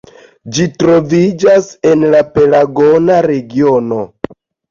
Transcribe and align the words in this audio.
Ĝi 0.57 0.63
troviĝas 0.83 1.67
en 1.91 2.07
la 2.15 2.23
Pelagona 2.37 3.21
regiono. 3.29 4.01